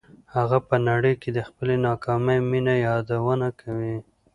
هغه 0.35 0.57
په 0.67 0.75
نړۍ 0.87 1.13
کې 1.21 1.29
د 1.33 1.39
خپلې 1.47 1.75
ناکامې 1.87 2.37
مینې 2.49 2.75
یادونه 2.87 3.47
کوي 3.61 3.95